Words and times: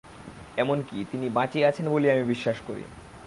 এমন-কি, 0.57 0.97
তিনি 1.11 1.29
বাঁচিয়া 1.29 1.69
আছেন 1.69 1.85
বলিয়া 1.89 2.13
আমি 2.13 2.23
বিশ্বাস 2.23 2.57
করি। 2.67 2.83